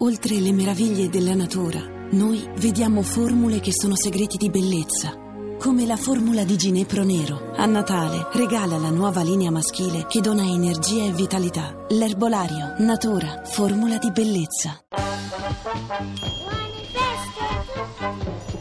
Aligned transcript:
Oltre 0.00 0.36
le 0.38 0.52
meraviglie 0.52 1.08
della 1.08 1.34
natura, 1.34 1.80
noi 2.12 2.48
vediamo 2.58 3.02
formule 3.02 3.58
che 3.58 3.72
sono 3.72 3.96
segreti 3.96 4.36
di 4.36 4.48
bellezza. 4.48 5.12
Come 5.58 5.86
la 5.86 5.96
formula 5.96 6.44
di 6.44 6.56
Ginepro 6.56 7.02
Nero. 7.02 7.50
A 7.56 7.66
Natale 7.66 8.28
regala 8.32 8.78
la 8.78 8.90
nuova 8.90 9.22
linea 9.22 9.50
maschile 9.50 10.06
che 10.06 10.20
dona 10.20 10.44
energia 10.44 11.02
e 11.02 11.10
vitalità. 11.10 11.84
L'erbolario, 11.88 12.76
natura, 12.78 13.42
formula 13.44 13.98
di 13.98 14.12
bellezza. 14.12 14.84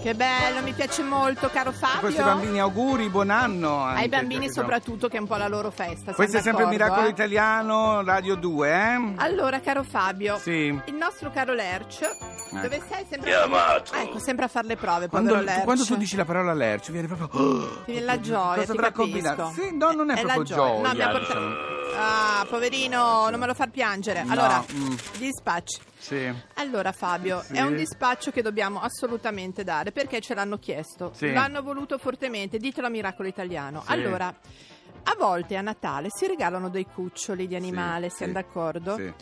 Che 0.07 0.15
bello, 0.15 0.61
mi 0.61 0.71
piace 0.71 1.03
molto, 1.03 1.49
caro 1.49 1.73
Fabio. 1.73 1.97
A 1.97 1.99
questi 1.99 2.21
bambini 2.21 2.61
auguri, 2.61 3.09
buon 3.09 3.29
anno. 3.29 3.79
anche, 3.81 4.03
Ai 4.03 4.07
bambini 4.07 4.49
soprattutto, 4.49 5.09
che 5.09 5.17
è 5.17 5.19
un 5.19 5.27
po' 5.27 5.35
la 5.35 5.49
loro 5.49 5.69
festa. 5.69 6.13
Questo 6.13 6.37
è 6.37 6.41
sempre 6.41 6.63
il 6.63 6.69
Miracolo 6.69 7.07
eh? 7.07 7.09
Italiano, 7.09 8.01
Radio 8.05 8.35
2, 8.35 8.69
eh? 8.69 9.13
Allora, 9.17 9.59
caro 9.59 9.83
Fabio, 9.83 10.37
Sì. 10.37 10.67
il 10.85 10.95
nostro 10.95 11.29
caro 11.29 11.51
Lerch, 11.53 12.07
dove 12.51 12.81
sei 12.89 13.05
sempre 13.09 13.31
Chiamato. 13.31 13.93
a... 13.95 13.99
Ecco, 14.03 14.19
sempre 14.19 14.45
a 14.45 14.47
fare 14.47 14.67
le 14.67 14.77
prove, 14.77 15.09
Quando, 15.09 15.41
Lerch. 15.41 15.63
quando 15.65 15.83
tu 15.83 15.97
dici 15.97 16.15
la 16.15 16.23
parola 16.23 16.53
lercio 16.53 16.93
viene 16.93 17.07
proprio... 17.07 17.27
oh, 17.41 17.83
Ti 17.83 17.91
viene 17.91 18.05
la 18.05 18.19
gioia, 18.21 18.61
Cosa 18.61 18.71
ti 18.71 18.77
capisco. 18.77 19.01
combinato? 19.01 19.51
Sì, 19.55 19.75
no, 19.75 19.91
non 19.91 20.09
è, 20.11 20.15
la 20.23 20.33
proprio 20.33 20.43
gioia. 20.55 20.87
No, 20.87 20.93
mi 20.93 21.01
ha 21.01 21.09
portato... 21.09 21.76
Ah, 21.95 22.45
poverino, 22.49 23.29
non 23.29 23.39
me 23.39 23.45
lo 23.47 23.53
far 23.53 23.69
piangere. 23.69 24.23
No, 24.23 24.31
Allora, 24.33 24.63
mm. 24.71 24.95
dispacci. 25.17 25.79
Sì. 25.97 26.31
Allora 26.55 26.91
Fabio, 26.91 27.41
Sì. 27.41 27.53
è 27.53 27.61
un 27.61 27.75
dispaccio 27.75 28.31
che 28.31 28.41
dobbiamo 28.41 28.81
assolutamente 28.81 29.63
dare 29.63 29.91
perché 29.91 30.21
ce 30.21 30.33
l'hanno 30.35 30.57
chiesto, 30.57 31.11
Sì. 31.13 31.31
l'hanno 31.31 31.61
voluto 31.61 31.97
fortemente, 31.97 32.57
ditelo 32.57 32.87
a 32.87 32.89
Miracolo 32.89 33.27
Italiano. 33.27 33.81
Sì. 33.85 33.91
Allora, 33.91 34.27
a 34.27 35.15
volte 35.17 35.55
a 35.55 35.61
Natale 35.61 36.09
si 36.09 36.27
regalano 36.27 36.69
dei 36.69 36.85
cuccioli 36.85 37.47
di 37.47 37.55
animale, 37.55 38.09
siamo 38.09 38.33
d'accordo? 38.33 38.95
Sì. 38.95 39.13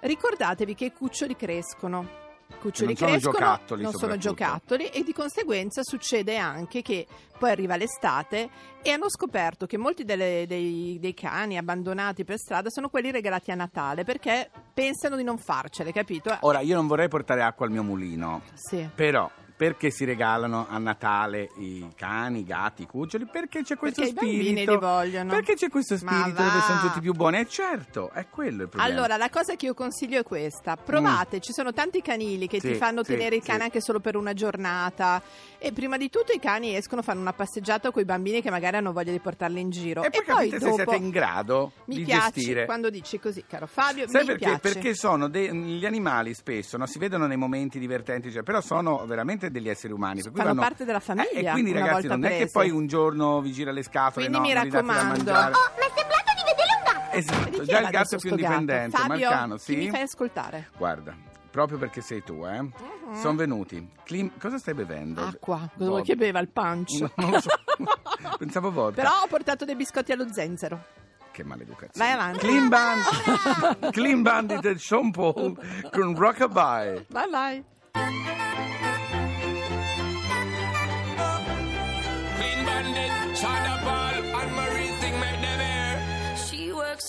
Ricordatevi 0.00 0.74
che 0.74 0.84
i 0.86 0.92
cuccioli 0.92 1.34
crescono. 1.36 2.26
Cuccioli 2.60 2.88
non 2.88 2.96
sono 2.96 3.10
crescono, 3.10 3.32
giocattoli, 3.38 3.82
non 3.82 3.92
sono 3.92 4.16
giocattoli 4.16 4.86
e 4.88 5.02
di 5.04 5.12
conseguenza 5.12 5.82
succede 5.84 6.36
anche 6.38 6.82
che 6.82 7.06
poi 7.38 7.50
arriva 7.50 7.76
l'estate 7.76 8.48
e 8.82 8.90
hanno 8.90 9.08
scoperto 9.08 9.66
che 9.66 9.76
molti 9.76 10.04
delle- 10.04 10.44
dei, 10.48 10.98
dei 11.00 11.14
cani 11.14 11.56
abbandonati 11.56 12.24
per 12.24 12.38
strada 12.38 12.68
sono 12.70 12.88
quelli 12.88 13.10
regalati 13.12 13.50
a 13.52 13.54
Natale 13.54 14.02
perché 14.04 14.50
pensano 14.74 15.16
di 15.16 15.22
non 15.22 15.38
farcele, 15.38 15.92
capito? 15.92 16.36
Ora, 16.40 16.60
io 16.60 16.74
non 16.74 16.86
vorrei 16.86 17.08
portare 17.08 17.42
acqua 17.42 17.66
al 17.66 17.72
mio 17.72 17.82
mulino, 17.84 18.42
Sì. 18.54 18.88
però... 18.94 19.30
Perché 19.58 19.90
si 19.90 20.04
regalano 20.04 20.66
a 20.70 20.78
Natale 20.78 21.48
i 21.56 21.84
cani, 21.96 22.38
i 22.38 22.44
gatti, 22.44 22.82
i 22.82 22.86
cuccioli? 22.86 23.26
Perché 23.26 23.64
c'è 23.64 23.76
questo 23.76 24.02
Perché 24.02 24.12
i 24.12 24.14
bambini 24.14 24.50
spirito. 24.52 24.72
li 24.72 24.78
vogliono. 24.78 25.30
Perché 25.30 25.54
c'è 25.54 25.68
questo 25.68 25.96
spirito 25.96 26.40
dove 26.42 26.60
sono 26.64 26.80
tutti 26.82 27.00
più 27.00 27.12
buoni? 27.12 27.38
E 27.40 27.48
certo, 27.48 28.10
è 28.12 28.28
quello 28.30 28.62
il 28.62 28.68
problema. 28.68 28.84
Allora, 28.84 29.16
la 29.16 29.28
cosa 29.28 29.56
che 29.56 29.66
io 29.66 29.74
consiglio 29.74 30.20
è 30.20 30.22
questa: 30.22 30.76
provate, 30.76 31.40
ci 31.40 31.52
sono 31.52 31.72
tanti 31.72 32.00
canili 32.02 32.46
che 32.46 32.60
ti 32.60 32.68
Mm. 32.68 32.72
Sì, 32.72 32.76
fanno 32.76 33.02
sì, 33.02 33.12
tenere 33.14 33.34
il 33.36 33.42
cane 33.42 33.58
sì. 33.58 33.64
anche 33.64 33.80
solo 33.80 33.98
per 33.98 34.14
una 34.14 34.32
giornata. 34.32 35.20
E 35.58 35.72
prima 35.72 35.96
di 35.96 36.08
tutto 36.08 36.30
i 36.32 36.38
cani 36.38 36.76
escono, 36.76 37.02
fanno 37.02 37.20
una 37.20 37.32
passeggiata 37.32 37.90
con 37.90 38.00
i 38.02 38.04
bambini 38.04 38.40
che 38.40 38.50
magari 38.50 38.76
hanno 38.76 38.92
voglia 38.92 39.10
di 39.10 39.18
portarli 39.18 39.58
in 39.60 39.70
giro. 39.70 40.04
E 40.04 40.10
poi 40.10 40.24
capite 40.24 40.58
se 40.60 40.64
dopo 40.66 40.74
siete 40.76 40.94
in 40.96 41.10
grado 41.10 41.72
mi 41.86 41.96
di 41.96 42.02
piace 42.04 42.30
gestire. 42.34 42.64
quando 42.64 42.90
dici 42.90 43.18
così, 43.18 43.42
caro 43.48 43.66
Fabio. 43.66 44.08
Sai 44.08 44.24
perché? 44.24 44.44
piace. 44.44 44.58
Perché 44.60 44.94
sono 44.94 45.28
dei- 45.28 45.52
gli 45.52 45.84
animali 45.84 46.32
spesso 46.34 46.76
no, 46.76 46.86
si 46.86 46.98
vedono 47.00 47.26
nei 47.26 47.36
momenti 47.36 47.80
divertenti, 47.80 48.30
cioè, 48.30 48.42
però 48.44 48.60
sono 48.60 49.04
veramente 49.06 49.47
degli 49.50 49.68
esseri 49.68 49.92
umani. 49.92 50.22
per 50.22 50.30
cui 50.30 50.40
Fanno 50.40 50.54
vanno- 50.54 50.60
parte 50.66 50.84
della 50.84 51.00
famiglia, 51.00 51.30
Eh, 51.30 51.46
e 51.46 51.50
quindi 51.50 51.72
ragazzi 51.72 52.06
non 52.06 52.24
è 52.24 52.36
che 52.38 52.48
poi 52.50 52.70
un 52.70 52.86
giorno 52.86 53.40
vi 53.40 53.52
gira 53.52 53.70
le 53.72 53.82
scatole, 53.82 54.26
Quindi 54.28 54.36
no, 54.36 54.40
mi 54.42 54.52
raccomando. 54.52 55.30
Oh, 55.32 55.34
mi 55.34 55.84
è 55.84 55.92
sembrato 55.94 56.32
di 56.36 56.42
vedere 56.46 56.68
un 56.76 56.84
gatto. 56.84 57.16
Esatto, 57.16 57.64
già 57.64 57.80
il 57.80 57.88
gatto 57.88 58.14
è 58.14 58.18
più 58.18 58.30
indipendente, 58.30 58.96
ma 58.96 59.04
il 59.04 59.10
Fabio, 59.10 59.28
cano 59.30 59.54
chi 59.56 59.60
sì. 59.62 59.76
mi 59.76 59.90
fai 59.90 60.02
ascoltare? 60.02 60.68
Guarda, 60.76 61.16
proprio 61.50 61.78
perché 61.78 62.00
sei 62.00 62.22
tu, 62.22 62.44
eh. 62.46 62.60
Mhm. 62.62 62.72
Sono 63.14 63.36
venuti. 63.36 63.88
Clim- 64.04 64.38
cosa 64.38 64.58
stai 64.58 64.74
bevendo? 64.74 65.24
Acqua. 65.24 65.68
Cosa 65.76 65.88
vuoi 65.88 66.02
che 66.02 66.14
beva 66.14 66.38
il 66.40 66.48
punch? 66.48 67.00
No, 67.00 67.10
non 67.16 67.30
lo 67.30 67.40
so. 67.40 67.48
Pensavo 68.38 68.70
vodka. 68.70 69.02
Però 69.02 69.22
ho 69.22 69.26
portato 69.28 69.64
dei 69.64 69.74
biscotti 69.76 70.12
allo 70.12 70.26
zenzero. 70.32 70.84
Che 71.30 71.44
maleducazione. 71.44 71.92
Vai 72.06 72.10
avanti. 72.12 72.38
Clean 72.40 72.68
Bandit, 72.68 73.90
Clean 73.92 74.22
Bandit 74.22 74.64
e 74.64 74.78
Sean 74.78 75.10
Paul 75.12 75.56
con 75.92 76.14
Rockabye. 76.16 77.06
Vai, 77.08 77.30
vai. 77.30 77.64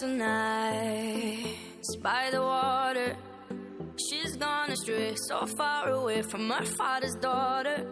Works 0.01 1.95
by 2.01 2.29
the 2.31 2.41
water. 2.41 3.17
She's 3.97 4.37
gone 4.37 4.71
astray, 4.71 5.15
so 5.27 5.45
far 5.45 5.89
away 5.89 6.21
from 6.21 6.49
her 6.49 6.63
father's 6.63 7.15
daughter. 7.15 7.85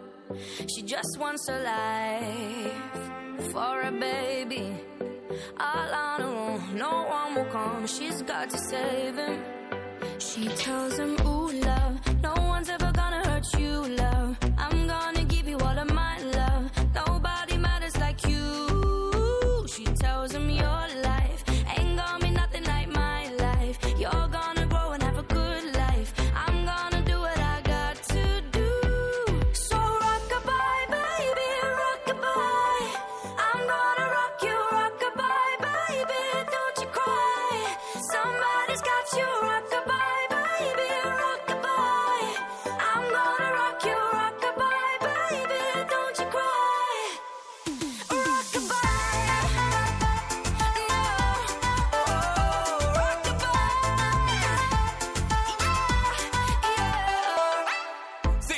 She 0.74 0.82
just 0.82 1.18
wants 1.18 1.46
a 1.48 1.58
life 1.60 3.52
for 3.52 3.82
a 3.82 3.92
baby. 3.92 4.72
All 5.60 5.92
on 5.92 6.20
her 6.22 6.26
own, 6.28 6.76
no 6.76 7.04
one 7.10 7.34
will 7.34 7.52
come. 7.52 7.86
She's 7.86 8.22
got 8.22 8.48
to 8.50 8.58
save 8.58 9.16
him. 9.16 9.44
She 10.18 10.48
tells 10.48 10.98
him, 10.98 11.14
Ooh, 11.26 11.52
love, 11.52 12.22
no 12.22 12.34
one's 12.38 12.70
ever 12.70 12.87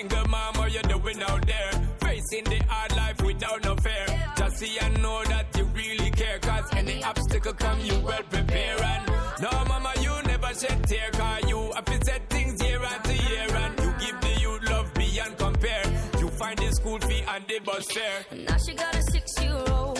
Single 0.01 0.29
mom, 0.29 0.55
what 0.55 0.73
you 0.73 0.81
doing 0.81 1.23
out 1.25 1.47
there? 1.47 1.71
Facing 2.01 2.45
the 2.45 2.59
hard 2.69 2.97
life 2.97 3.23
without 3.23 3.63
no 3.63 3.77
fear. 3.77 4.07
Just 4.35 4.57
see 4.57 4.79
and 4.79 5.03
know 5.03 5.23
that 5.25 5.55
you 5.55 5.65
really 5.65 6.11
care. 6.13 6.39
Cause 6.39 6.73
any 6.73 7.05
obstacle 7.05 7.53
come, 7.53 7.79
you 7.81 8.01
well 8.01 8.23
prepare. 8.31 8.83
And 8.83 9.13
no, 9.43 9.51
mama, 9.69 9.93
you 10.01 10.15
never 10.23 10.55
shed 10.55 10.83
tear. 10.89 11.11
Cause 11.13 11.51
you 11.51 11.71
have 11.75 11.85
to 11.85 12.03
set 12.07 12.31
things 12.31 12.63
year 12.65 12.83
after 12.83 13.13
year. 13.13 13.47
And 13.55 13.79
you 13.79 13.95
give 14.01 14.21
the 14.23 14.41
youth 14.41 14.71
love 14.71 14.95
beyond 14.95 15.37
compare. 15.37 15.85
You 16.19 16.29
find 16.29 16.59
the 16.59 16.73
school 16.73 16.99
fee 17.01 17.23
and 17.29 17.45
the 17.47 17.59
bus 17.59 17.91
fare. 17.91 18.25
Now 18.49 18.57
she 18.57 18.73
got 18.73 18.95
a 18.95 19.03
six-year-old, 19.03 19.97
trying 19.97 20.00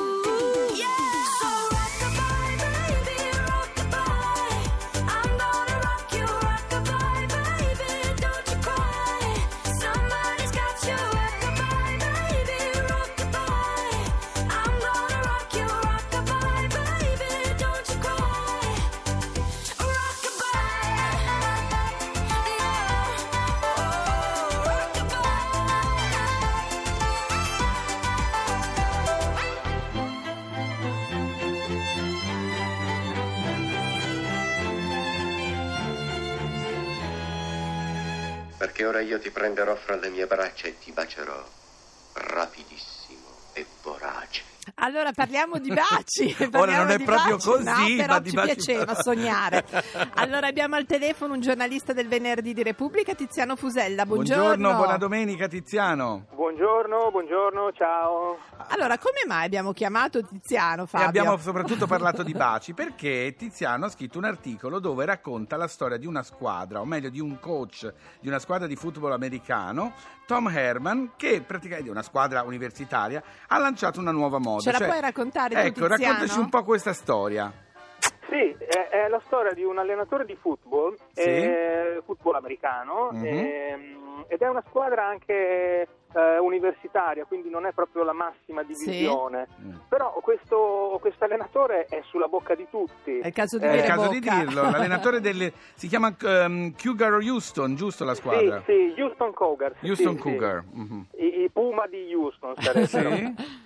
Perché 38.81 38.85
ora 38.85 38.99
io 39.01 39.19
ti 39.19 39.29
prenderò 39.29 39.75
fra 39.75 39.95
le 39.95 40.09
mie 40.09 40.25
braccia 40.25 40.65
e 40.67 40.79
ti 40.79 40.91
bacerò 40.91 41.60
Allora 44.83 45.11
parliamo 45.11 45.59
di 45.59 45.69
baci. 45.69 46.35
Ora 46.41 46.49
parliamo 46.49 46.83
non 46.83 46.91
è 46.91 46.97
di 46.97 47.03
proprio 47.03 47.35
baci, 47.35 47.47
così, 47.49 47.63
no, 47.63 48.01
però 48.01 48.13
ma 48.13 48.19
di 48.19 48.29
ci 48.29 48.35
baci- 48.35 48.53
piaceva 48.55 48.95
sognare. 48.95 49.65
Allora 50.15 50.47
abbiamo 50.47 50.75
al 50.75 50.85
telefono 50.85 51.33
un 51.33 51.39
giornalista 51.41 51.93
del 51.93 52.07
Venerdì 52.07 52.53
di 52.53 52.63
Repubblica, 52.63 53.13
Tiziano 53.13 53.55
Fusella. 53.55 54.05
Buongiorno. 54.05 54.43
Buongiorno, 54.43 54.75
buona 54.75 54.97
domenica 54.97 55.47
Tiziano. 55.47 56.25
Buongiorno, 56.33 57.11
buongiorno, 57.11 57.71
ciao. 57.73 58.37
Allora, 58.69 58.97
come 58.97 59.21
mai 59.27 59.45
abbiamo 59.45 59.71
chiamato 59.71 60.25
Tiziano, 60.25 60.83
E 60.83 60.87
Fabio? 60.87 61.07
abbiamo 61.07 61.37
soprattutto 61.41 61.85
parlato 61.85 62.23
di 62.23 62.33
baci 62.33 62.73
perché 62.73 63.35
Tiziano 63.37 63.85
ha 63.85 63.89
scritto 63.89 64.17
un 64.17 64.25
articolo 64.25 64.79
dove 64.79 65.05
racconta 65.05 65.57
la 65.57 65.67
storia 65.67 65.97
di 65.97 66.07
una 66.07 66.23
squadra, 66.23 66.81
o 66.81 66.85
meglio 66.85 67.09
di 67.09 67.19
un 67.19 67.39
coach 67.39 67.91
di 68.19 68.27
una 68.27 68.39
squadra 68.39 68.65
di 68.65 68.75
football 68.75 69.11
americano, 69.11 69.93
Tom 70.25 70.47
Herman, 70.47 71.11
che 71.17 71.41
praticamente 71.41 71.89
è 71.89 71.91
una 71.91 72.03
squadra 72.03 72.43
universitaria, 72.43 73.21
ha 73.47 73.57
lanciato 73.57 73.99
una 73.99 74.11
nuova 74.11 74.39
moda. 74.39 74.70
Ce 74.71 74.77
la 74.77 74.77
Cioè- 74.79 74.87
puoi 74.87 75.01
raccontare 75.01 75.49
tu, 75.53 75.59
Ecco, 75.59 75.87
Tiziano? 75.87 75.97
raccontaci 76.13 76.39
un 76.39 76.49
po' 76.49 76.63
questa 76.63 76.93
storia. 76.93 77.51
Sì, 78.29 78.55
è, 78.57 78.87
è 78.89 79.07
la 79.09 79.21
storia 79.25 79.51
di 79.51 79.63
un 79.63 79.77
allenatore 79.77 80.23
di 80.25 80.37
football, 80.39 80.95
Sì. 81.11 81.21
eh, 81.21 82.01
football 82.05 82.35
americano, 82.35 83.09
Mhm. 83.11 83.25
ehm, 83.25 84.25
ed 84.27 84.41
è 84.41 84.47
una 84.47 84.63
squadra 84.67 85.05
anche 85.07 85.87
eh, 86.13 86.37
universitaria, 86.39 87.23
quindi 87.23 87.49
non 87.49 87.65
è 87.65 87.71
proprio 87.71 88.03
la 88.03 88.11
massima 88.11 88.63
divisione. 88.63 89.47
Mm. 89.61 89.75
Però 89.87 90.11
questo 90.21 90.97
questo 90.99 91.23
allenatore 91.23 91.85
è 91.85 92.01
sulla 92.09 92.27
bocca 92.27 92.53
di 92.53 92.67
tutti. 92.69 93.19
È 93.19 93.27
il 93.27 93.33
caso 93.33 93.57
di 93.57 93.63
Eh, 93.63 93.67
È 93.67 93.71
dire 93.71 93.83
il 93.85 93.89
caso 93.93 94.09
di 94.09 94.19
dirlo, 94.19 94.61
l'allenatore 94.69 95.19
delle... 95.21 95.53
si 95.75 95.87
chiama 95.87 96.13
ehm, 96.21 96.73
Cougar 96.81 97.13
Houston, 97.13 97.75
giusto 97.75 98.03
la 98.03 98.13
squadra? 98.13 98.61
Sì, 98.65 98.91
sì, 98.93 99.01
Houston 99.01 99.33
Cougars. 99.33 99.77
sì, 99.79 99.87
Houston 99.87 100.15
sì. 100.15 100.21
Cougar. 100.21 100.63
mhm. 100.69 101.05
I, 101.17 101.43
i 101.43 101.49
Puma 101.49 101.87
di 101.87 102.13
Houston 102.13 102.55
sarebbero. 102.57 103.15
Sì? 103.15 103.33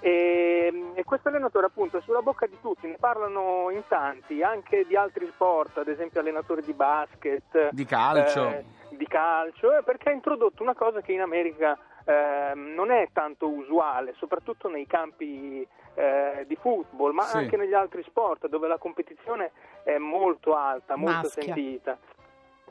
E, 0.00 0.92
e 0.94 1.04
questo 1.04 1.28
allenatore 1.28 1.66
appunto 1.66 1.98
è 1.98 2.00
sulla 2.02 2.22
bocca 2.22 2.46
di 2.46 2.56
tutti, 2.60 2.86
ne 2.86 2.96
parlano 2.98 3.70
in 3.70 3.82
tanti, 3.88 4.42
anche 4.42 4.84
di 4.86 4.94
altri 4.96 5.26
sport, 5.26 5.78
ad 5.78 5.88
esempio 5.88 6.20
allenatori 6.20 6.62
di 6.62 6.72
basket, 6.72 7.70
Di 7.70 7.84
calcio. 7.84 8.48
eh, 8.48 8.64
di 8.90 9.06
calcio, 9.06 9.76
eh, 9.76 9.82
perché 9.82 10.10
ha 10.10 10.12
introdotto 10.12 10.62
una 10.62 10.74
cosa 10.74 11.00
che 11.00 11.12
in 11.12 11.20
America 11.20 11.76
ehm, 12.04 12.74
non 12.74 12.90
è 12.90 13.08
tanto 13.12 13.48
usuale, 13.48 14.14
soprattutto 14.16 14.68
nei 14.68 14.86
campi 14.86 15.66
eh, 15.94 16.44
di 16.46 16.54
football, 16.56 17.12
ma 17.12 17.24
Sì. 17.24 17.36
anche 17.38 17.56
negli 17.56 17.74
altri 17.74 18.02
sport 18.04 18.46
dove 18.46 18.68
la 18.68 18.78
competizione 18.78 19.50
è 19.82 19.98
molto 19.98 20.54
alta, 20.54 20.94
molto 20.96 21.22
Maschia. 21.22 21.42
sentita. 21.42 21.98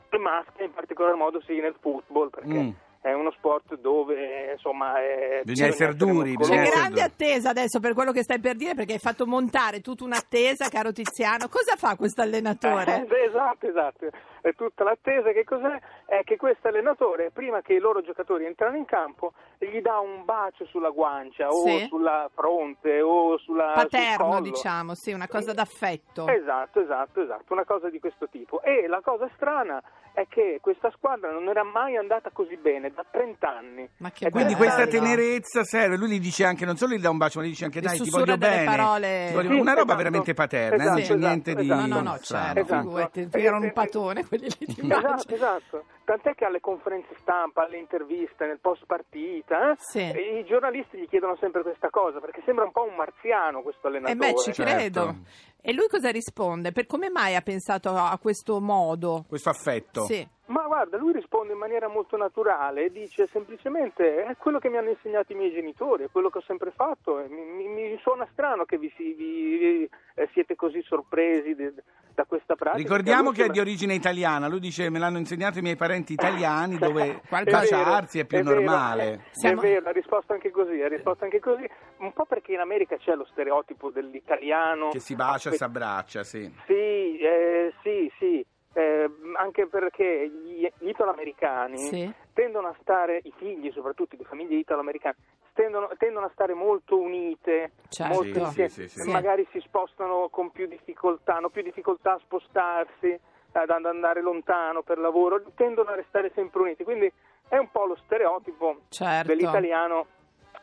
E 0.08 0.16
maschia 0.18 0.64
in 0.64 0.72
particolar 0.72 1.14
modo 1.14 1.40
sì 1.42 1.60
nel 1.60 1.74
football, 1.78 2.30
perché 2.30 2.58
Mm. 2.58 2.70
È 3.08 3.14
uno 3.14 3.30
sport 3.32 3.78
dove 3.80 4.52
insomma 4.52 5.00
è, 5.00 5.40
Bisogna 5.44 5.68
essere 5.68 5.94
duri. 5.94 6.36
C'è 6.36 6.42
essere 6.42 6.68
grande 6.70 6.88
duri. 6.90 7.00
attesa 7.00 7.50
adesso 7.50 7.80
per 7.80 7.94
quello 7.94 8.12
che 8.12 8.22
stai 8.22 8.38
per 8.38 8.56
dire 8.56 8.74
perché 8.74 8.94
hai 8.94 8.98
fatto 8.98 9.26
montare 9.26 9.80
tutta 9.80 10.04
un'attesa, 10.04 10.68
caro 10.68 10.92
Tiziano. 10.92 11.48
Cosa 11.48 11.76
fa 11.76 11.96
questo 11.96 12.22
allenatore? 12.22 13.06
Eh, 13.08 13.24
esatto, 13.28 13.66
esatto. 13.66 14.06
È 14.40 14.54
tutta 14.54 14.84
l'attesa. 14.84 15.32
Che 15.32 15.44
cos'è? 15.44 15.78
È 16.06 16.22
che 16.24 16.36
questo 16.36 16.68
allenatore, 16.68 17.30
prima 17.30 17.60
che 17.62 17.74
i 17.74 17.78
loro 17.78 18.00
giocatori 18.02 18.44
entrano 18.46 18.76
in 18.76 18.84
campo, 18.84 19.32
gli 19.58 19.80
dà 19.80 19.98
un 19.98 20.24
bacio 20.24 20.64
sulla 20.66 20.90
guancia 20.90 21.48
o 21.48 21.64
Sì. 21.66 21.86
sulla 21.88 22.28
fronte 22.34 23.00
o 23.00 23.36
sulla 23.38 23.72
sul 23.74 23.88
Paterno, 23.88 24.26
collo. 24.28 24.40
diciamo, 24.40 24.94
sì, 24.94 25.12
una 25.12 25.28
cosa 25.28 25.52
d'affetto. 25.52 26.26
Esatto, 26.28 26.80
esatto, 26.80 27.22
esatto, 27.22 27.52
una 27.52 27.64
cosa 27.64 27.88
di 27.90 27.98
questo 28.00 28.28
tipo. 28.28 28.62
E 28.62 28.86
la 28.86 29.00
cosa 29.02 29.28
strana 29.34 29.82
è 30.12 30.26
che 30.28 30.58
questa 30.60 30.90
squadra 30.96 31.30
non 31.30 31.46
era 31.48 31.62
mai 31.62 31.96
andata 31.96 32.30
così 32.32 32.56
bene 32.56 32.90
da 32.90 33.04
30 33.08 33.48
anni. 33.48 33.88
Ma 33.98 34.10
che 34.10 34.30
Quindi 34.30 34.54
bello. 34.54 34.64
questa 34.66 34.86
tenerezza 34.88 35.62
serve, 35.62 35.96
lui 35.96 36.08
gli 36.10 36.18
dice 36.20 36.44
anche, 36.44 36.64
non 36.64 36.76
solo 36.76 36.94
gli 36.94 37.00
dà 37.00 37.10
un 37.10 37.18
bacio, 37.18 37.38
ma 37.38 37.44
gli 37.44 37.50
dice 37.50 37.64
anche 37.66 37.80
dai 37.80 37.98
ti 38.00 38.10
voglio 38.10 38.36
bene. 38.36 38.64
parole- 38.64 39.26
Ti 39.28 39.34
voglio- 39.34 39.50
Sì, 39.52 39.58
Una 39.60 39.70
roba 39.72 39.82
esatto. 39.82 39.96
veramente 39.96 40.34
paterna, 40.34 40.82
eh, 40.82 40.86
non 40.86 40.98
Esatto, 40.98 41.12
c'è 41.14 41.18
niente 41.20 41.50
esatto, 41.50 41.62
di 41.62 41.68
No, 41.68 41.86
no, 41.86 42.00
no, 42.10 42.18
certo, 42.18 42.60
Esatto. 42.60 42.80
figurati, 42.82 43.28
ti 43.28 43.44
erano 43.44 43.64
un 43.64 43.72
patone 43.72 44.24
quelli 44.28 44.48
lì 44.58 44.66
di. 44.66 44.80
Esatto, 44.92 45.34
esatto. 45.34 45.84
Tant'è 46.04 46.34
che 46.34 46.44
alle 46.44 46.60
conferenze 46.60 47.14
stampa, 47.20 47.64
alle 47.64 47.78
interviste, 47.78 48.46
nel 48.46 48.60
post 48.60 48.84
partita, 48.86 49.72
eh, 49.72 49.76
Sì. 49.78 50.00
i 50.38 50.44
giornalisti 50.46 50.98
gli 50.98 51.08
chiedono 51.08 51.36
sempre 51.36 51.62
questa 51.62 51.90
cosa, 51.90 52.20
perché 52.20 52.42
sembra 52.44 52.64
un 52.64 52.72
po' 52.72 52.82
un 52.84 52.94
marziano 52.94 53.62
questo 53.62 53.86
E 53.86 53.90
allenatore. 53.90 54.16
beh, 54.32 54.38
ci 54.38 54.52
Certo. 54.52 54.72
credo. 54.74 55.14
E 55.60 55.72
lui 55.72 55.88
cosa 55.88 56.10
risponde? 56.10 56.72
Per 56.72 56.86
come 56.86 57.10
mai 57.10 57.34
ha 57.34 57.40
pensato 57.42 57.88
a 57.90 58.10
a 58.10 58.18
questo 58.18 58.60
modo? 58.60 59.24
Questo 59.28 59.50
affetto. 59.50 60.04
Sì. 60.04 60.26
Ma 60.48 60.62
guarda, 60.66 60.96
lui 60.96 61.12
risponde 61.12 61.52
in 61.52 61.58
maniera 61.58 61.88
molto 61.88 62.16
naturale 62.16 62.84
e 62.84 62.90
dice 62.90 63.28
semplicemente 63.30 64.24
è 64.24 64.34
quello 64.38 64.58
che 64.58 64.70
mi 64.70 64.78
hanno 64.78 64.88
insegnato 64.88 65.32
i 65.32 65.34
miei 65.34 65.52
genitori, 65.52 66.04
è 66.04 66.10
quello 66.10 66.30
che 66.30 66.38
ho 66.38 66.44
sempre 66.46 66.70
fatto. 66.70 67.22
Mi, 67.28 67.42
mi- 67.44 67.68
mi 67.68 67.98
suona 68.00 68.26
strano 68.32 68.64
che 68.64 68.78
vi, 68.78 68.90
si- 68.96 69.12
vi- 69.12 69.88
eh, 70.14 70.28
siete 70.32 70.54
così 70.56 70.80
sorpresi 70.82 71.54
de- 71.54 71.74
da 72.14 72.24
questa 72.24 72.54
pratica. 72.56 72.82
Ricordiamo 72.82 73.30
che 73.30 73.44
è 73.44 73.48
di 73.50 73.60
origine 73.60 73.92
italiana, 73.92 74.48
lui 74.48 74.60
dice 74.60 74.88
me 74.88 74.98
l'hanno 74.98 75.18
insegnato 75.18 75.58
i 75.58 75.62
miei 75.62 75.76
parenti 75.76 76.14
italiani 76.14 76.78
dove 76.78 77.20
Qualcosa- 77.28 77.58
baciarsi 77.60 78.18
è 78.20 78.24
più 78.24 78.42
vero, 78.42 78.54
normale. 78.54 79.24
Siamo- 79.32 79.60
È 79.60 79.64
vero, 79.64 79.88
ha 79.88 79.92
risposto 79.92 80.32
anche 80.32 80.50
così, 80.50 80.80
ha 80.80 80.88
risposto 80.88 81.24
anche 81.24 81.40
così, 81.40 81.68
un 81.98 82.12
po' 82.14 82.24
perché 82.24 82.52
in 82.52 82.60
America 82.60 82.96
c'è 82.96 83.14
lo 83.14 83.26
stereotipo 83.26 83.90
dell'italiano 83.90 84.88
Che 84.88 85.00
si 85.00 85.14
bacia 85.14 85.50
e 85.50 85.56
si 85.56 85.62
abbraccia, 85.64 86.24
sì. 86.24 86.50
Sì, 86.66 87.18
eh, 87.18 87.72
sì, 87.82 88.10
sì, 88.18 88.46
eh, 88.74 89.10
anche 89.36 89.66
perché 89.66 90.28
gli, 90.28 90.68
gli 90.78 90.88
italoamericani 90.88 91.78
Sì. 91.78 92.12
tendono 92.32 92.68
a 92.68 92.76
stare, 92.80 93.20
i 93.24 93.32
figli 93.36 93.70
soprattutto 93.72 94.16
di 94.16 94.24
famiglie 94.24 94.56
italoamericane, 94.56 95.16
tendono, 95.52 95.90
tendono 95.98 96.26
a 96.26 96.30
stare 96.32 96.54
molto 96.54 96.98
unite, 96.98 97.72
Certo. 97.88 98.12
molto 98.14 98.32
Sì, 98.32 98.40
insieme, 98.40 98.68
sì, 98.68 98.88
sì, 98.88 99.00
sì. 99.00 99.10
magari 99.10 99.46
si 99.50 99.60
spostano 99.60 100.28
con 100.28 100.50
più 100.50 100.66
difficoltà, 100.66 101.36
hanno 101.36 101.48
più 101.50 101.62
difficoltà 101.62 102.12
a 102.14 102.20
spostarsi, 102.24 103.18
ad 103.52 103.70
ad 103.70 103.84
andare 103.86 104.20
lontano 104.20 104.82
per 104.82 104.98
lavoro, 104.98 105.42
tendono 105.56 105.90
a 105.90 105.94
restare 105.96 106.30
sempre 106.34 106.60
uniti, 106.60 106.84
quindi 106.84 107.10
è 107.48 107.56
un 107.56 107.70
po' 107.70 107.86
lo 107.86 107.96
stereotipo 108.04 108.82
Certo. 108.88 109.26
dell'italiano. 109.26 110.06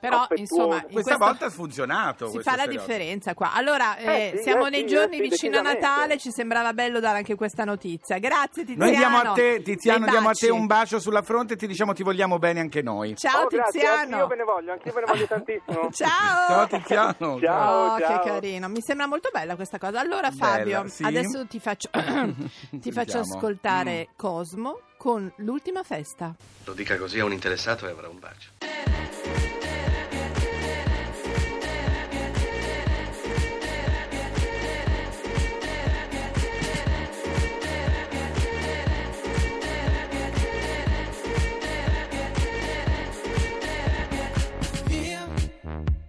Però, 0.09 0.27
insomma, 0.35 0.83
in 0.87 0.91
Questa 0.91 1.17
volta 1.17 1.45
ha 1.45 1.49
funzionato. 1.49 2.29
Si 2.29 2.39
fa 2.41 2.55
la 2.55 2.67
differenza 2.67 3.33
qua. 3.33 3.53
Allora, 3.53 3.97
eh, 3.97 4.03
Eh, 4.05 4.33
sì, 4.37 4.43
siamo 4.43 4.67
eh, 4.67 4.69
nei 4.69 4.79
sì, 4.81 4.87
giorni 4.87 5.17
eh, 5.17 5.21
vicino 5.21 5.57
a. 5.59 5.61
Natale, 5.61 6.17
ci 6.17 6.31
sembrava 6.31 6.73
bello 6.73 6.99
dare 6.99 7.17
anche 7.17 7.35
questa 7.35 7.63
notizia. 7.63 8.17
Grazie 8.19 8.63
Tiziano. 8.65 8.85
Noi 8.89 8.95
diamo 8.97 9.17
a 9.17 9.33
te, 9.33 9.61
Tiziano, 9.61 10.05
diamo 10.07 10.29
a 10.29 10.33
te 10.33 10.49
un 10.49 10.65
bacio 10.67 10.99
sulla 10.99 11.21
fronte 11.21 11.53
e 11.53 11.57
ti 11.57 11.67
diciamo 11.67 11.93
ti 11.93 12.03
vogliamo 12.03 12.37
bene 12.37 12.59
anche 12.59 12.81
noi. 12.81 13.15
Ciao 13.15 13.43
Oh, 13.45 13.47
grazie, 13.47 13.79
Tiziano. 13.81 14.01
anch'io 14.01 14.27
ve 14.27 14.35
ne 14.35 14.43
voglio, 14.43 14.71
anch'io 14.71 14.93
ve 14.93 14.99
ne 15.01 15.05
voglio 15.07 15.25
tantissimo. 15.27 15.89
Ciao. 15.91 16.47
Ciao 16.47 16.67
Tiziano. 16.67 17.39
Ciao. 17.39 17.93
Oh, 17.93 17.95
che 17.95 18.03
ciao. 18.03 18.23
carino, 18.23 18.67
mi 18.69 18.81
sembra 18.81 19.07
molto 19.07 19.29
bella 19.31 19.55
questa 19.55 19.77
cosa. 19.77 19.99
Allora, 19.99 20.31
Fabio, 20.31 20.77
Bella, 20.81 20.87
sì. 20.89 21.03
adesso 21.03 21.45
ti 21.47 21.59
faccio, 21.59 21.89
ti 22.71 22.91
faccio 22.91 23.19
ascoltare 23.19 23.73
Mm. 23.85 24.13
Cosmo 24.15 24.79
con 24.97 25.31
l'ultima 25.37 25.83
festa. 25.83 26.33
Lo 26.65 26.73
dica 26.73 26.97
così 26.97 27.19
a 27.19 27.25
un 27.25 27.31
interessato 27.33 27.87
e 27.87 27.91
avrà 27.91 28.07
un 28.09 28.19
bacio. 28.19 28.49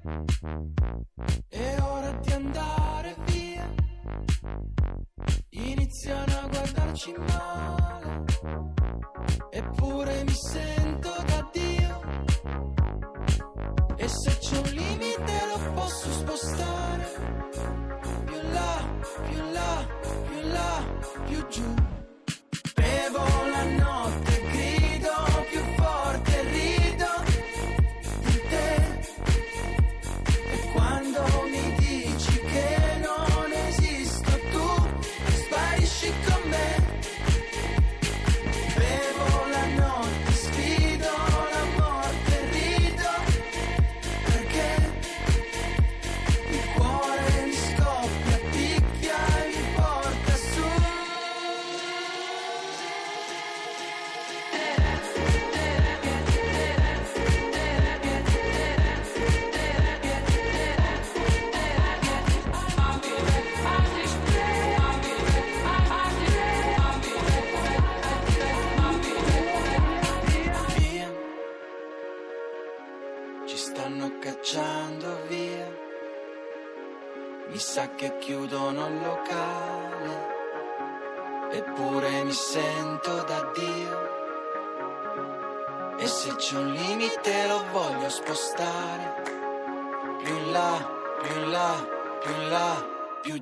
È 0.06 1.76
ora 1.80 2.12
di 2.12 2.32
andare 2.32 3.16
via. 3.25 3.75
Iniziano 5.48 6.38
a 6.42 6.46
guardarci 6.46 7.12
male. 7.18 8.25
Eppure 9.50 10.22
mi 10.22 10.32
sento 10.32 11.10
da 11.26 11.50
Dio. 11.50 12.00
E 13.96 14.06
se 14.08 14.38
c'è 14.38 14.58
un 14.58 14.70
limite 14.75 15.46
lo 15.48 15.72
posso 15.72 16.12
spostare. 16.12 17.04
Più 18.26 18.40
là, 18.52 18.88
più 19.25 19.50
là, 19.50 19.86
più 20.28 20.48
là, 20.48 20.84
più 21.25 21.46
giù. 21.48 21.86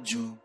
Più 0.05 0.44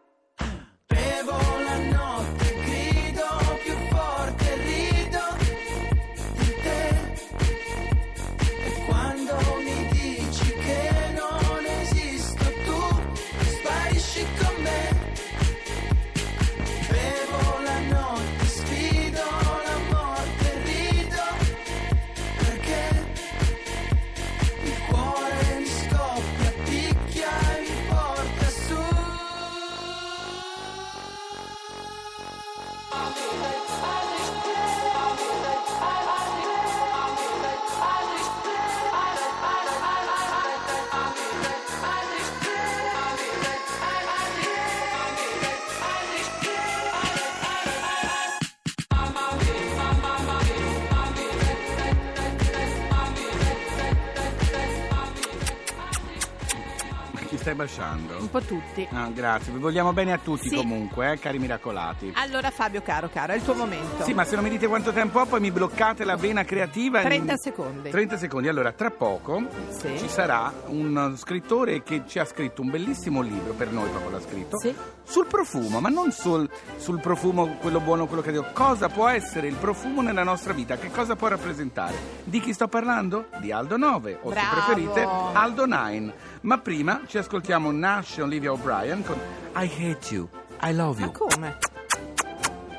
stai 57.49 57.55
baciando? 57.55 58.17
Un 58.19 58.29
po' 58.29 58.41
tutti. 58.41 58.87
Ah, 58.91 59.09
grazie, 59.11 59.51
vi 59.53 59.59
vogliamo 59.59 59.91
bene 59.93 60.13
a 60.13 60.17
tutti 60.19 60.49
Sì. 60.49 60.55
comunque, 60.55 61.11
eh, 61.13 61.19
cari 61.19 61.39
miracolati. 61.39 62.11
Allora 62.15 62.51
Fabio 62.51 62.81
caro, 62.81 63.09
caro, 63.11 63.33
è 63.33 63.35
il 63.37 63.43
tuo 63.43 63.55
momento. 63.55 64.03
Sì, 64.03 64.13
ma 64.13 64.23
se 64.23 64.35
non 64.35 64.43
mi 64.43 64.49
dite 64.51 64.67
quanto 64.67 64.91
tempo 64.91 65.19
ho, 65.19 65.25
poi 65.25 65.39
mi 65.39 65.51
bloccate 65.51 66.03
la 66.03 66.15
vena 66.15 66.43
creativa. 66.43 67.01
30 67.01 67.37
secondi. 67.37 67.89
30 67.89 68.17
secondi. 68.17 68.47
Allora, 68.47 68.71
tra 68.71 68.91
poco 68.91 69.43
Sì. 69.69 69.97
ci 69.97 70.07
sarà 70.09 70.51
un 70.67 71.15
scrittore 71.17 71.81
che 71.83 72.03
ci 72.07 72.19
ha 72.19 72.25
scritto 72.25 72.61
un 72.61 72.69
bellissimo 72.69 73.21
libro, 73.21 73.53
per 73.53 73.71
noi 73.71 73.89
proprio 73.89 74.11
l'ha 74.11 74.21
scritto, 74.21 74.59
Sì. 74.59 74.73
sul 75.03 75.25
profumo, 75.25 75.79
ma 75.79 75.89
non 75.89 76.11
sul, 76.11 76.47
sul 76.77 76.99
profumo, 76.99 77.55
quello 77.59 77.79
buono, 77.79 78.05
quello 78.05 78.21
che 78.21 78.31
dico. 78.31 78.45
Cosa 78.53 78.89
può 78.89 79.07
essere 79.07 79.47
il 79.47 79.55
profumo 79.55 80.01
nella 80.01 80.23
nostra 80.23 80.53
vita? 80.53 80.77
Che 80.77 80.91
cosa 80.91 81.15
può 81.15 81.27
rappresentare? 81.29 81.95
Di 82.23 82.39
chi 82.41 82.53
sto 82.53 82.67
parlando? 82.67 83.27
Di 83.39 83.51
Aldo 83.51 83.77
9, 83.77 84.19
o 84.21 84.29
Bravo. 84.29 84.47
se 84.47 84.53
preferite, 84.53 85.07
Aldo 85.33 85.65
9. 85.65 86.13
Ma 86.41 86.57
prima 86.57 87.01
ci 87.05 87.17
ascoltiamo 87.17 87.69
Nash 87.71 88.17
e 88.17 88.21
Olivia 88.21 88.51
O'Brien 88.53 89.03
con 89.03 89.17
I 89.55 89.65
Hate 89.65 90.13
You, 90.13 90.29
I 90.63 90.73
Love 90.73 90.99
Ma 91.01 91.07
You. 91.07 91.11
come? 91.11 91.57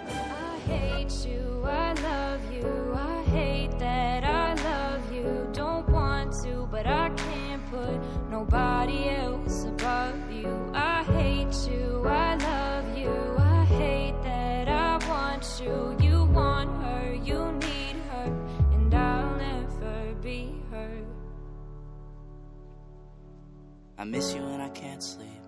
I 0.08 0.70
hate 0.70 1.28
you, 1.28 1.62
I 1.66 1.92
love 2.00 2.40
you, 2.50 2.94
I 2.94 3.22
hate 3.30 3.76
that 3.78 4.24
I 4.24 4.54
love 4.62 5.12
you. 5.12 5.46
Don't 5.52 5.86
want 5.90 6.32
to, 6.42 6.66
but 6.70 6.86
I 6.86 7.10
can't 7.16 7.62
put 7.70 8.00
nobody 8.30 9.10
else 9.10 9.66
above 9.66 10.32
you. 10.32 10.48
I 10.72 11.02
hate 11.04 11.54
you, 11.70 12.02
I 12.06 12.36
love 12.36 12.96
you, 12.96 13.12
I 13.38 13.64
hate 13.66 14.14
that 14.22 14.68
I 14.68 14.96
want 15.06 15.60
you. 15.62 15.99
I 24.00 24.04
miss 24.04 24.32
you 24.32 24.40
when 24.40 24.62
I 24.62 24.70
can't 24.70 25.02
sleep. 25.02 25.42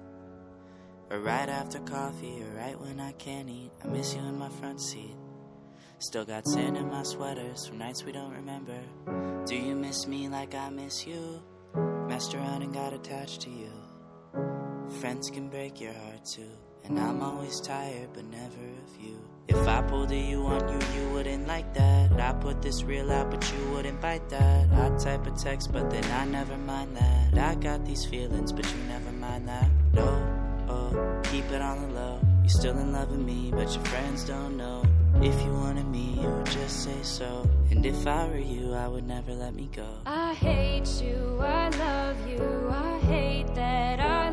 Or 1.08 1.20
right 1.20 1.48
after 1.48 1.78
coffee, 1.78 2.42
or 2.42 2.54
right 2.54 2.78
when 2.78 3.00
I 3.00 3.12
can't 3.12 3.48
eat. 3.48 3.70
I 3.82 3.88
miss 3.88 4.14
you 4.14 4.20
in 4.20 4.38
my 4.38 4.50
front 4.50 4.78
seat. 4.78 5.16
Still 6.00 6.26
got 6.26 6.46
sand 6.46 6.76
in 6.76 6.86
my 6.90 7.02
sweaters 7.02 7.66
from 7.66 7.78
nights 7.78 8.04
we 8.04 8.12
don't 8.12 8.34
remember. 8.34 8.78
Do 9.46 9.56
you 9.56 9.74
miss 9.74 10.06
me 10.06 10.28
like 10.28 10.54
I 10.54 10.68
miss 10.68 11.06
you? 11.06 11.42
Messed 12.06 12.34
around 12.34 12.60
and 12.60 12.74
got 12.74 12.92
attached 12.92 13.40
to 13.40 13.50
you. 13.50 13.72
Friends 15.00 15.30
can 15.30 15.48
break 15.48 15.80
your 15.80 15.94
heart 15.94 16.26
too. 16.26 16.50
And 16.84 16.98
I'm 16.98 17.22
always 17.22 17.60
tired, 17.60 18.08
but 18.12 18.24
never 18.24 18.42
of 18.44 19.04
you. 19.04 19.18
If 19.48 19.68
I 19.68 19.82
pulled 19.82 20.10
a 20.12 20.16
you 20.16 20.42
on 20.46 20.68
you, 20.68 21.00
you 21.00 21.10
wouldn't 21.10 21.46
like 21.46 21.74
that. 21.74 22.12
I 22.20 22.32
put 22.32 22.62
this 22.62 22.82
real 22.82 23.10
out, 23.10 23.30
but 23.30 23.52
you 23.52 23.70
wouldn't 23.70 24.00
bite 24.00 24.28
that. 24.30 24.72
I 24.72 24.96
type 24.98 25.26
a 25.26 25.30
text, 25.30 25.72
but 25.72 25.90
then 25.90 26.04
I 26.12 26.24
never 26.24 26.56
mind 26.56 26.96
that. 26.96 27.38
I 27.38 27.54
got 27.56 27.84
these 27.84 28.04
feelings, 28.04 28.52
but 28.52 28.64
you 28.64 28.82
never 28.88 29.12
mind 29.12 29.48
that. 29.48 29.68
No, 29.92 30.06
oh, 30.68 31.20
keep 31.24 31.44
it 31.50 31.60
on 31.60 31.82
the 31.82 31.94
low. 31.94 32.20
You're 32.40 32.48
still 32.48 32.78
in 32.78 32.92
love 32.92 33.10
with 33.10 33.20
me, 33.20 33.50
but 33.52 33.72
your 33.74 33.84
friends 33.84 34.24
don't 34.24 34.56
know. 34.56 34.82
If 35.20 35.40
you 35.44 35.52
wanted 35.52 35.86
me, 35.86 36.18
you 36.20 36.28
would 36.28 36.46
just 36.46 36.82
say 36.84 37.02
so. 37.02 37.48
And 37.70 37.84
if 37.86 38.06
I 38.06 38.26
were 38.26 38.38
you, 38.38 38.74
I 38.74 38.88
would 38.88 39.06
never 39.06 39.32
let 39.32 39.54
me 39.54 39.68
go. 39.74 39.86
I 40.06 40.34
hate 40.34 40.88
you, 41.02 41.38
I 41.40 41.68
love 41.68 42.16
you, 42.28 42.68
I 42.70 42.98
hate 43.00 43.54
that 43.54 44.00
I 44.00 44.31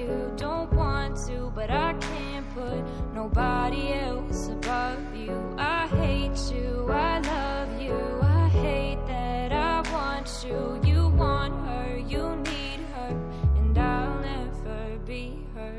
you. 0.00 0.32
Don't 0.36 0.72
want 0.72 1.16
to, 1.26 1.52
but 1.54 1.70
I 1.70 1.92
can't 1.94 2.48
put 2.54 2.82
nobody 3.14 3.92
else 3.92 4.48
above 4.48 5.14
you. 5.14 5.36
I 5.58 5.86
hate 5.88 6.38
you, 6.52 6.88
I 6.90 7.20
love 7.20 7.80
you, 7.80 8.20
I 8.22 8.48
hate 8.48 9.06
that 9.06 9.52
I 9.52 9.80
want 9.92 10.44
you. 10.46 10.80
You 10.84 11.08
want 11.08 11.54
her, 11.66 11.98
you 11.98 12.36
need 12.36 12.80
her, 12.94 13.12
and 13.56 13.76
I'll 13.78 14.20
never 14.20 14.98
be 15.06 15.38
her. 15.54 15.74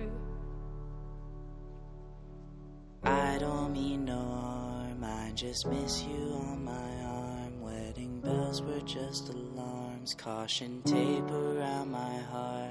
I 3.03 3.37
don't 3.39 3.73
mean 3.73 4.05
no 4.05 4.19
harm, 4.19 5.03
I 5.03 5.31
just 5.33 5.65
miss 5.67 6.03
you 6.03 6.33
on 6.47 6.63
my 6.63 6.93
arm. 7.03 7.61
Wedding 7.61 8.21
bells 8.21 8.61
were 8.61 8.81
just 8.81 9.29
alarms, 9.29 10.13
caution 10.13 10.81
tape 10.83 11.29
around 11.31 11.91
my 11.91 12.17
heart. 12.31 12.70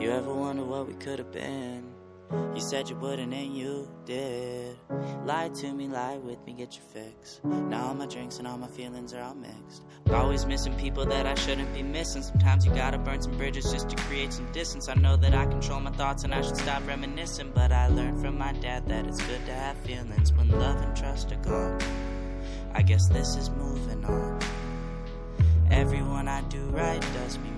You 0.00 0.12
ever 0.12 0.32
wonder 0.32 0.62
what 0.62 0.86
we 0.86 0.94
could 0.94 1.18
have 1.18 1.32
been? 1.32 1.82
You 2.54 2.60
said 2.60 2.88
you 2.88 2.94
wouldn't, 2.94 3.34
and 3.34 3.56
you 3.56 3.88
did. 4.04 4.76
Lie 5.24 5.48
to 5.48 5.72
me, 5.72 5.88
lie 5.88 6.18
with 6.18 6.38
me, 6.46 6.52
get 6.52 6.76
your 6.76 6.84
fix. 6.84 7.40
Now 7.42 7.88
all 7.88 7.94
my 7.94 8.06
drinks 8.06 8.38
and 8.38 8.46
all 8.46 8.58
my 8.58 8.68
feelings 8.68 9.12
are 9.12 9.20
all 9.20 9.34
mixed. 9.34 9.82
Always 10.08 10.46
missing 10.46 10.74
people 10.76 11.04
that 11.06 11.26
I 11.26 11.34
shouldn't 11.34 11.74
be 11.74 11.82
missing. 11.82 12.22
Sometimes 12.22 12.64
you 12.64 12.72
gotta 12.74 12.96
burn 12.98 13.20
some 13.20 13.36
bridges 13.36 13.72
just 13.72 13.90
to 13.90 13.96
create 14.04 14.32
some 14.32 14.50
distance. 14.52 14.88
I 14.88 14.94
know 14.94 15.16
that 15.16 15.34
I 15.34 15.46
control 15.46 15.80
my 15.80 15.90
thoughts 15.90 16.22
and 16.22 16.32
I 16.32 16.42
should 16.42 16.56
stop 16.56 16.86
reminiscing. 16.86 17.50
But 17.52 17.72
I 17.72 17.88
learned 17.88 18.20
from 18.20 18.38
my 18.38 18.52
dad 18.52 18.86
that 18.88 19.04
it's 19.04 19.20
good 19.26 19.44
to 19.46 19.52
have 19.52 19.76
feelings 19.78 20.32
when 20.32 20.48
love 20.48 20.80
and 20.80 20.96
trust 20.96 21.32
are 21.32 21.36
gone. 21.36 21.80
I 22.72 22.82
guess 22.82 23.08
this 23.08 23.34
is 23.34 23.50
moving 23.50 24.04
on. 24.04 24.38
Everyone 25.72 26.28
I 26.28 26.42
do 26.42 26.60
right 26.66 27.00
does 27.14 27.36
me 27.38 27.50
wrong. 27.50 27.57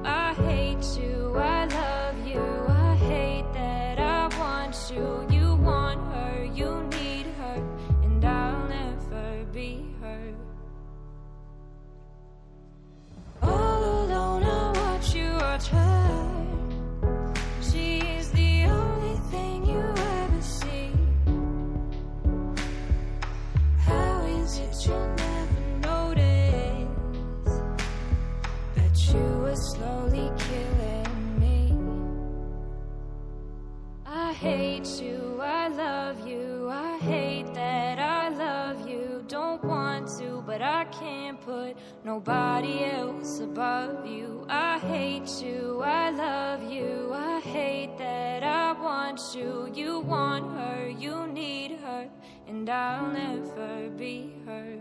I 40.61 40.85
can't 40.85 41.39
put 41.41 41.75
nobody 42.03 42.85
else 42.85 43.39
above 43.39 44.05
you. 44.05 44.45
I 44.49 44.79
hate 44.79 45.41
you, 45.41 45.81
I 45.83 46.09
love 46.11 46.71
you, 46.71 47.11
I 47.13 47.39
hate 47.39 47.97
that 47.97 48.43
I 48.43 48.73
want 48.73 49.19
you. 49.35 49.71
You 49.73 49.99
want 49.99 50.51
her, 50.57 50.89
you 50.89 51.27
need 51.27 51.79
her, 51.79 52.09
and 52.47 52.69
I'll 52.69 53.07
never 53.07 53.89
be 53.89 54.33
her. 54.45 54.79